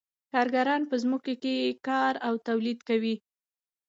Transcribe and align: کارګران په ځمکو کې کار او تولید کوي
کارګران 0.31 0.81
په 0.89 0.95
ځمکو 1.03 1.33
کې 1.43 1.55
کار 1.87 2.13
او 2.27 2.33
تولید 2.47 2.79
کوي 2.89 3.15